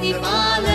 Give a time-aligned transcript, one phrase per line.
[0.00, 0.68] 的芭蕾，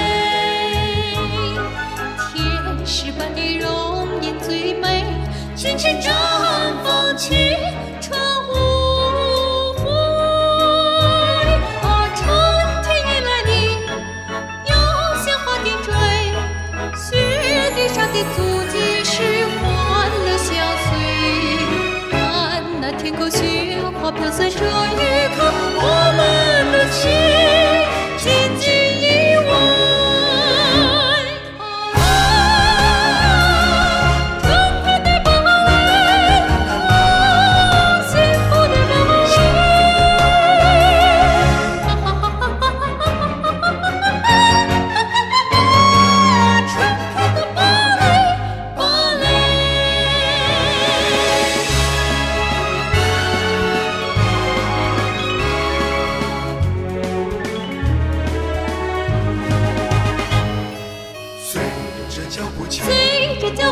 [2.32, 5.04] 天使般的容颜最美，
[5.56, 6.12] 深深绽
[6.84, 7.36] 放青
[8.00, 9.90] 春无悔。
[11.82, 12.24] 啊，春
[12.84, 13.52] 天已来临，
[14.68, 14.72] 又
[15.24, 15.88] 鲜花点缀，
[16.96, 17.10] 雪
[17.76, 18.38] 地上的足
[18.72, 19.14] 迹是
[19.60, 19.64] 欢
[20.24, 20.48] 乐相
[20.86, 20.88] 随。
[22.12, 22.14] 看
[22.80, 24.60] 那天空，雪花飘散，这一
[25.36, 25.38] 刻，
[25.78, 26.05] 我。